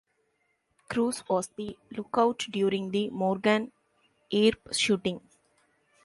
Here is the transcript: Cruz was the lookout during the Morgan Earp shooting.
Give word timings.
Cruz 0.89 1.23
was 1.29 1.49
the 1.49 1.77
lookout 1.91 2.39
during 2.49 2.89
the 2.89 3.11
Morgan 3.11 3.71
Earp 4.33 4.73
shooting. 4.73 5.21